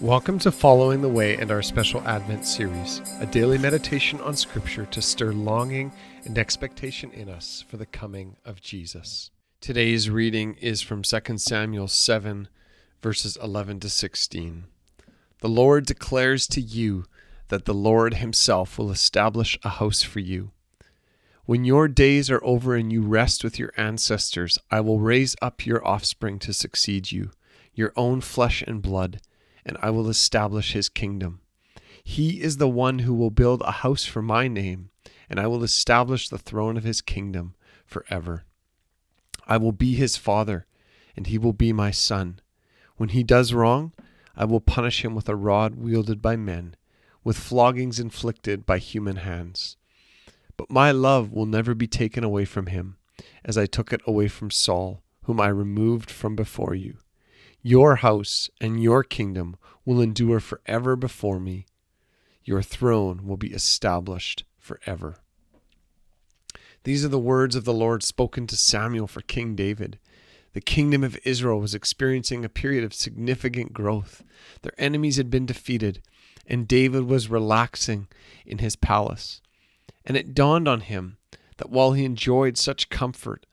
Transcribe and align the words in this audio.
Welcome 0.00 0.38
to 0.38 0.50
Following 0.50 1.02
the 1.02 1.10
Way 1.10 1.36
and 1.36 1.50
our 1.50 1.60
special 1.60 2.00
Advent 2.08 2.46
series, 2.46 3.02
a 3.20 3.26
daily 3.26 3.58
meditation 3.58 4.18
on 4.22 4.34
Scripture 4.34 4.86
to 4.86 5.02
stir 5.02 5.32
longing 5.32 5.92
and 6.24 6.38
expectation 6.38 7.10
in 7.10 7.28
us 7.28 7.62
for 7.68 7.76
the 7.76 7.84
coming 7.84 8.38
of 8.46 8.62
Jesus. 8.62 9.30
Today's 9.60 10.08
reading 10.08 10.54
is 10.54 10.80
from 10.80 11.02
2 11.02 11.36
Samuel 11.36 11.86
7, 11.86 12.48
verses 13.02 13.36
11 13.42 13.80
to 13.80 13.90
16. 13.90 14.64
The 15.40 15.48
Lord 15.50 15.84
declares 15.84 16.46
to 16.46 16.62
you 16.62 17.04
that 17.48 17.66
the 17.66 17.74
Lord 17.74 18.14
Himself 18.14 18.78
will 18.78 18.90
establish 18.90 19.58
a 19.62 19.68
house 19.68 20.02
for 20.02 20.20
you. 20.20 20.52
When 21.44 21.66
your 21.66 21.88
days 21.88 22.30
are 22.30 22.42
over 22.42 22.74
and 22.74 22.90
you 22.90 23.02
rest 23.02 23.44
with 23.44 23.58
your 23.58 23.74
ancestors, 23.76 24.58
I 24.70 24.80
will 24.80 24.98
raise 24.98 25.36
up 25.42 25.66
your 25.66 25.86
offspring 25.86 26.38
to 26.38 26.54
succeed 26.54 27.12
you, 27.12 27.32
your 27.74 27.92
own 27.96 28.22
flesh 28.22 28.62
and 28.66 28.80
blood, 28.80 29.20
and 29.64 29.76
I 29.80 29.90
will 29.90 30.08
establish 30.08 30.72
his 30.72 30.88
kingdom. 30.88 31.40
He 32.02 32.42
is 32.42 32.56
the 32.56 32.68
one 32.68 33.00
who 33.00 33.14
will 33.14 33.30
build 33.30 33.62
a 33.62 33.70
house 33.70 34.04
for 34.04 34.22
my 34.22 34.48
name, 34.48 34.90
and 35.28 35.38
I 35.38 35.46
will 35.46 35.62
establish 35.62 36.28
the 36.28 36.38
throne 36.38 36.76
of 36.76 36.84
his 36.84 37.00
kingdom 37.00 37.54
forever. 37.84 38.44
I 39.46 39.56
will 39.56 39.72
be 39.72 39.94
his 39.94 40.16
father, 40.16 40.66
and 41.16 41.26
he 41.26 41.38
will 41.38 41.52
be 41.52 41.72
my 41.72 41.90
son. 41.90 42.40
When 42.96 43.10
he 43.10 43.22
does 43.22 43.52
wrong, 43.52 43.92
I 44.36 44.44
will 44.44 44.60
punish 44.60 45.04
him 45.04 45.14
with 45.14 45.28
a 45.28 45.36
rod 45.36 45.74
wielded 45.74 46.22
by 46.22 46.36
men, 46.36 46.76
with 47.22 47.38
floggings 47.38 48.00
inflicted 48.00 48.64
by 48.64 48.78
human 48.78 49.16
hands. 49.16 49.76
But 50.56 50.70
my 50.70 50.90
love 50.90 51.32
will 51.32 51.46
never 51.46 51.74
be 51.74 51.86
taken 51.86 52.24
away 52.24 52.44
from 52.44 52.66
him, 52.66 52.96
as 53.44 53.58
I 53.58 53.66
took 53.66 53.92
it 53.92 54.00
away 54.06 54.28
from 54.28 54.50
Saul, 54.50 55.02
whom 55.24 55.40
I 55.40 55.48
removed 55.48 56.10
from 56.10 56.36
before 56.36 56.74
you. 56.74 56.98
Your 57.62 57.96
house 57.96 58.48
and 58.60 58.82
your 58.82 59.04
kingdom 59.04 59.56
will 59.84 60.00
endure 60.00 60.40
forever 60.40 60.96
before 60.96 61.38
me. 61.38 61.66
Your 62.42 62.62
throne 62.62 63.26
will 63.26 63.36
be 63.36 63.52
established 63.52 64.44
forever. 64.58 65.16
These 66.84 67.04
are 67.04 67.08
the 67.08 67.18
words 67.18 67.54
of 67.54 67.66
the 67.66 67.74
Lord 67.74 68.02
spoken 68.02 68.46
to 68.46 68.56
Samuel 68.56 69.06
for 69.06 69.20
King 69.20 69.54
David. 69.54 69.98
The 70.54 70.62
kingdom 70.62 71.04
of 71.04 71.18
Israel 71.24 71.60
was 71.60 71.74
experiencing 71.74 72.44
a 72.44 72.48
period 72.48 72.82
of 72.82 72.94
significant 72.94 73.74
growth. 73.74 74.24
Their 74.62 74.72
enemies 74.78 75.18
had 75.18 75.30
been 75.30 75.44
defeated, 75.44 76.00
and 76.46 76.66
David 76.66 77.04
was 77.04 77.28
relaxing 77.28 78.08
in 78.46 78.58
his 78.58 78.74
palace. 78.74 79.42
And 80.06 80.16
it 80.16 80.34
dawned 80.34 80.66
on 80.66 80.80
him 80.80 81.18
that 81.58 81.70
while 81.70 81.92
he 81.92 82.06
enjoyed 82.06 82.56
such 82.56 82.88
comfort, 82.88 83.44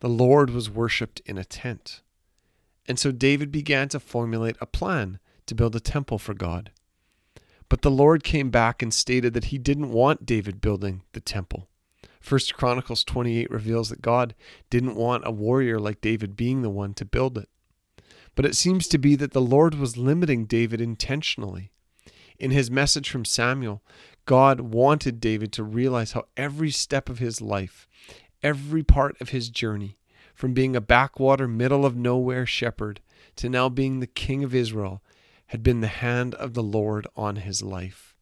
the 0.00 0.10
Lord 0.10 0.50
was 0.50 0.68
worshipped 0.68 1.22
in 1.24 1.38
a 1.38 1.44
tent. 1.44 2.02
And 2.88 2.98
so 2.98 3.12
David 3.12 3.50
began 3.50 3.88
to 3.90 4.00
formulate 4.00 4.56
a 4.60 4.66
plan 4.66 5.18
to 5.46 5.54
build 5.54 5.74
a 5.76 5.80
temple 5.80 6.18
for 6.18 6.34
God. 6.34 6.70
But 7.68 7.82
the 7.82 7.90
Lord 7.90 8.22
came 8.22 8.50
back 8.50 8.82
and 8.82 8.94
stated 8.94 9.34
that 9.34 9.46
he 9.46 9.58
didn't 9.58 9.90
want 9.90 10.26
David 10.26 10.60
building 10.60 11.02
the 11.12 11.20
temple. 11.20 11.68
First 12.20 12.54
Chronicles 12.54 13.04
28 13.04 13.50
reveals 13.50 13.88
that 13.88 14.02
God 14.02 14.34
didn't 14.70 14.96
want 14.96 15.26
a 15.26 15.30
warrior 15.30 15.78
like 15.78 16.00
David 16.00 16.36
being 16.36 16.62
the 16.62 16.70
one 16.70 16.94
to 16.94 17.04
build 17.04 17.38
it. 17.38 17.48
But 18.34 18.44
it 18.44 18.56
seems 18.56 18.86
to 18.88 18.98
be 18.98 19.16
that 19.16 19.32
the 19.32 19.40
Lord 19.40 19.74
was 19.74 19.96
limiting 19.96 20.44
David 20.44 20.80
intentionally. 20.80 21.70
In 22.38 22.50
his 22.50 22.70
message 22.70 23.08
from 23.10 23.24
Samuel, 23.24 23.82
God 24.26 24.60
wanted 24.60 25.20
David 25.20 25.52
to 25.52 25.62
realize 25.62 26.12
how 26.12 26.24
every 26.36 26.70
step 26.70 27.08
of 27.08 27.18
his 27.18 27.40
life, 27.40 27.88
every 28.42 28.82
part 28.82 29.16
of 29.20 29.30
his 29.30 29.48
journey, 29.48 29.96
from 30.36 30.52
being 30.52 30.76
a 30.76 30.80
backwater, 30.80 31.48
middle 31.48 31.86
of 31.86 31.96
nowhere 31.96 32.46
shepherd 32.46 33.00
to 33.36 33.48
now 33.48 33.68
being 33.68 33.98
the 33.98 34.06
king 34.06 34.44
of 34.44 34.54
Israel, 34.54 35.02
had 35.46 35.62
been 35.62 35.80
the 35.80 35.88
hand 35.88 36.34
of 36.34 36.54
the 36.54 36.62
Lord 36.62 37.06
on 37.16 37.36
his 37.36 37.62
life. 37.62 38.14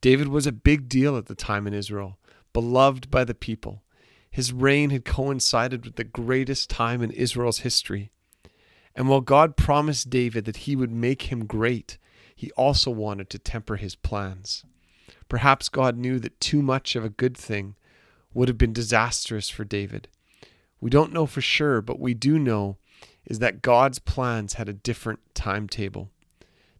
David 0.00 0.28
was 0.28 0.46
a 0.46 0.52
big 0.52 0.88
deal 0.88 1.16
at 1.16 1.26
the 1.26 1.34
time 1.34 1.66
in 1.66 1.74
Israel, 1.74 2.18
beloved 2.52 3.10
by 3.10 3.22
the 3.22 3.34
people. 3.34 3.82
His 4.30 4.52
reign 4.52 4.90
had 4.90 5.04
coincided 5.04 5.84
with 5.84 5.96
the 5.96 6.04
greatest 6.04 6.70
time 6.70 7.02
in 7.02 7.10
Israel's 7.10 7.60
history. 7.60 8.10
And 8.94 9.08
while 9.08 9.20
God 9.20 9.56
promised 9.56 10.08
David 10.08 10.46
that 10.46 10.58
he 10.58 10.74
would 10.74 10.90
make 10.90 11.22
him 11.22 11.44
great, 11.46 11.98
he 12.34 12.50
also 12.52 12.90
wanted 12.90 13.28
to 13.30 13.38
temper 13.38 13.76
his 13.76 13.94
plans. 13.94 14.64
Perhaps 15.28 15.68
God 15.68 15.98
knew 15.98 16.18
that 16.20 16.40
too 16.40 16.62
much 16.62 16.96
of 16.96 17.04
a 17.04 17.10
good 17.10 17.36
thing 17.36 17.74
would 18.32 18.48
have 18.48 18.58
been 18.58 18.72
disastrous 18.72 19.50
for 19.50 19.64
David. 19.64 20.08
We 20.80 20.90
don't 20.90 21.12
know 21.12 21.26
for 21.26 21.40
sure, 21.40 21.80
but 21.80 22.00
we 22.00 22.14
do 22.14 22.38
know 22.38 22.76
is 23.24 23.38
that 23.40 23.62
God's 23.62 23.98
plans 23.98 24.54
had 24.54 24.68
a 24.68 24.74
different 24.74 25.20
timetable. 25.34 26.10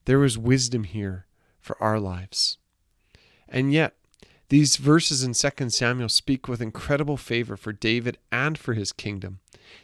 There 0.04 0.18
was 0.18 0.38
wisdom 0.38 0.84
here 0.84 1.26
for 1.60 1.80
our 1.82 1.98
lives. 1.98 2.58
And 3.48 3.72
yet, 3.72 3.94
these 4.48 4.76
verses 4.76 5.24
in 5.24 5.32
2 5.32 5.70
Samuel 5.70 6.08
speak 6.08 6.46
with 6.46 6.62
incredible 6.62 7.16
favor 7.16 7.56
for 7.56 7.72
David 7.72 8.18
and 8.30 8.56
for 8.56 8.74
his 8.74 8.92
kingdom. 8.92 9.40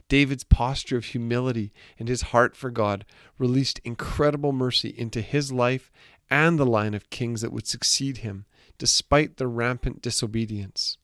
David's 0.09 0.45
posture 0.45 0.97
of 0.97 1.07
humility 1.07 1.73
and 1.99 2.09
his 2.09 2.23
heart 2.23 2.57
for 2.57 2.71
God 2.71 3.05
released 3.39 3.81
incredible 3.85 4.53
mercy 4.53 4.95
into 4.97 5.21
his 5.21 5.51
life 5.51 5.91
and 6.31 6.59
the 6.59 6.67
line 6.67 6.95
of 6.95 7.11
kings 7.11 7.41
that 7.41 7.53
would 7.53 7.67
succeed 7.67 8.19
him, 8.19 8.45
despite 8.79 9.37
the 9.37 9.49
rampant 9.49 10.01
disobedience. 10.01 10.97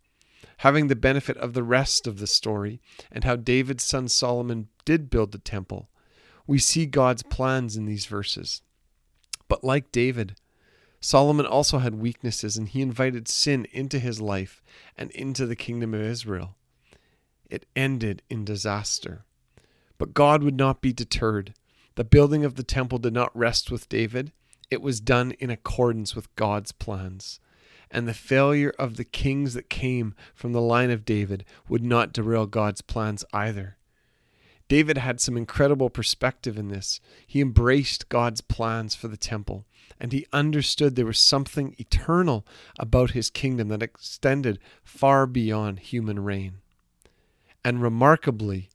Having 0.58 0.88
the 0.88 0.96
benefit 0.96 1.36
of 1.36 1.52
the 1.52 1.62
rest 1.62 2.06
of 2.06 2.18
the 2.18 2.26
story 2.26 2.80
and 3.12 3.24
how 3.24 3.36
David's 3.36 3.84
son 3.84 4.08
Solomon 4.08 4.68
did 4.84 5.10
build 5.10 5.32
the 5.32 5.38
temple, 5.38 5.88
we 6.46 6.58
see 6.58 6.86
God's 6.86 7.22
plans 7.22 7.76
in 7.76 7.84
these 7.84 8.06
verses. 8.06 8.62
But 9.46 9.62
like 9.62 9.92
David, 9.92 10.34
Solomon 11.00 11.46
also 11.46 11.78
had 11.78 11.94
weaknesses 11.94 12.56
and 12.56 12.68
he 12.68 12.82
invited 12.82 13.28
sin 13.28 13.66
into 13.72 13.98
his 13.98 14.20
life 14.20 14.62
and 14.96 15.10
into 15.12 15.46
the 15.46 15.56
kingdom 15.56 15.94
of 15.94 16.00
Israel. 16.00 16.56
It 17.48 17.66
ended 17.76 18.22
in 18.28 18.44
disaster. 18.44 19.24
But 19.96 20.14
God 20.14 20.42
would 20.42 20.56
not 20.56 20.80
be 20.80 20.92
deterred. 20.92 21.54
The 21.94 22.04
building 22.04 22.44
of 22.44 22.56
the 22.56 22.62
temple 22.62 22.98
did 22.98 23.12
not 23.12 23.36
rest 23.36 23.70
with 23.70 23.88
David, 23.88 24.32
it 24.70 24.82
was 24.82 25.00
done 25.00 25.32
in 25.38 25.50
accordance 25.50 26.14
with 26.14 26.34
God's 26.36 26.72
plans. 26.72 27.40
And 27.90 28.06
the 28.06 28.14
failure 28.14 28.74
of 28.78 28.96
the 28.96 29.04
kings 29.04 29.54
that 29.54 29.70
came 29.70 30.14
from 30.34 30.52
the 30.52 30.60
line 30.60 30.90
of 30.90 31.04
David 31.04 31.44
would 31.68 31.82
not 31.82 32.12
derail 32.12 32.46
God's 32.46 32.82
plans 32.82 33.24
either. 33.32 33.76
David 34.68 34.98
had 34.98 35.20
some 35.20 35.36
incredible 35.36 35.88
perspective 35.88 36.58
in 36.58 36.68
this. 36.68 37.00
He 37.26 37.40
embraced 37.40 38.10
God's 38.10 38.42
plans 38.42 38.94
for 38.94 39.08
the 39.08 39.16
temple, 39.16 39.64
and 39.98 40.12
he 40.12 40.26
understood 40.32 40.94
there 40.94 41.06
was 41.06 41.18
something 41.18 41.74
eternal 41.78 42.46
about 42.78 43.12
his 43.12 43.30
kingdom 43.30 43.68
that 43.68 43.82
extended 43.82 44.58
far 44.84 45.26
beyond 45.26 45.78
human 45.80 46.22
reign. 46.22 46.58
And 47.64 47.82
remarkably, 47.82 48.68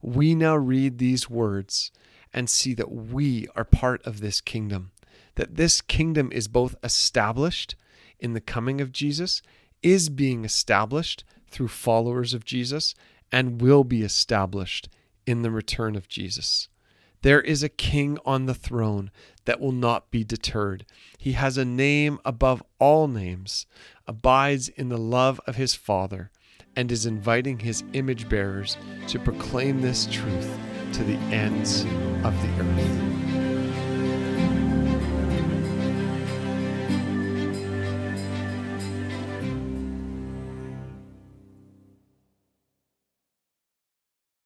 we 0.00 0.36
now 0.36 0.56
read 0.56 0.98
these 0.98 1.28
words 1.28 1.90
and 2.32 2.48
see 2.48 2.74
that 2.74 2.92
we 2.92 3.48
are 3.56 3.64
part 3.64 4.04
of 4.06 4.20
this 4.20 4.40
kingdom, 4.40 4.92
that 5.34 5.56
this 5.56 5.80
kingdom 5.80 6.30
is 6.32 6.46
both 6.46 6.76
established 6.84 7.74
in 8.20 8.32
the 8.32 8.40
coming 8.40 8.80
of 8.80 8.92
Jesus, 8.92 9.42
is 9.82 10.08
being 10.08 10.44
established 10.44 11.24
through 11.50 11.68
followers 11.68 12.34
of 12.34 12.44
Jesus, 12.44 12.94
and 13.32 13.60
will 13.60 13.84
be 13.84 14.02
established 14.02 14.88
in 15.26 15.42
the 15.42 15.50
return 15.50 15.96
of 15.96 16.08
Jesus. 16.08 16.68
There 17.22 17.40
is 17.40 17.62
a 17.62 17.68
king 17.68 18.18
on 18.24 18.46
the 18.46 18.54
throne 18.54 19.10
that 19.44 19.60
will 19.60 19.72
not 19.72 20.10
be 20.10 20.24
deterred. 20.24 20.86
He 21.18 21.32
has 21.32 21.58
a 21.58 21.64
name 21.64 22.18
above 22.24 22.62
all 22.78 23.08
names, 23.08 23.66
abides 24.06 24.68
in 24.68 24.88
the 24.88 24.98
love 24.98 25.40
of 25.46 25.56
his 25.56 25.74
Father, 25.74 26.30
and 26.74 26.90
is 26.90 27.04
inviting 27.04 27.58
his 27.58 27.84
image 27.92 28.28
bearers 28.28 28.76
to 29.08 29.18
proclaim 29.18 29.80
this 29.80 30.06
truth 30.06 30.58
to 30.92 31.04
the 31.04 31.18
ends 31.34 31.82
of 32.24 32.34
the 32.42 32.62
earth. 32.62 33.29